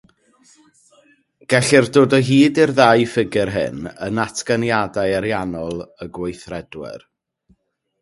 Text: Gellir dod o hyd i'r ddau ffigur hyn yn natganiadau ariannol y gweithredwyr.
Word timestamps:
Gellir 1.53 1.89
dod 1.97 2.15
o 2.19 2.21
hyd 2.31 2.57
i'r 2.65 2.73
ddau 2.81 3.05
ffigur 3.13 3.53
hyn 3.59 3.87
yn 4.09 4.19
natganiadau 4.23 5.17
ariannol 5.21 5.89
y 6.07 6.13
gweithredwyr. 6.21 7.11